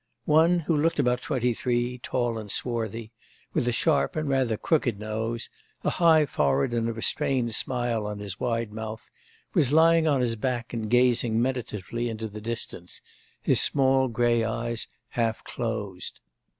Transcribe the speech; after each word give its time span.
One, 0.25 0.61
who 0.61 0.75
looked 0.75 0.97
about 0.97 1.21
twenty 1.21 1.53
three, 1.53 1.99
tall 1.99 2.39
and 2.39 2.49
swarthy, 2.49 3.11
with 3.53 3.67
a 3.67 3.71
sharp 3.71 4.15
and 4.15 4.27
rather 4.27 4.57
crooked 4.57 4.99
nose, 4.99 5.47
a 5.83 5.91
high 5.91 6.25
forehead, 6.25 6.73
and 6.73 6.89
a 6.89 6.93
restrained 6.93 7.53
smile 7.53 8.07
on 8.07 8.17
his 8.17 8.39
wide 8.39 8.71
mouth, 8.73 9.11
was 9.53 9.71
lying 9.71 10.07
on 10.07 10.19
his 10.21 10.35
back 10.35 10.73
and 10.73 10.89
gazing 10.89 11.39
meditatively 11.39 12.09
into 12.09 12.27
the 12.27 12.41
distance, 12.41 12.99
his 13.43 13.61
small 13.61 14.07
grey 14.07 14.43
eyes 14.43 14.87
half 15.09 15.43
closed. 15.43 16.19